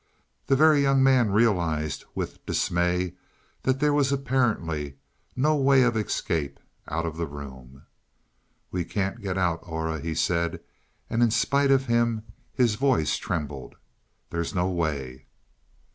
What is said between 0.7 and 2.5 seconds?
Young Man realized with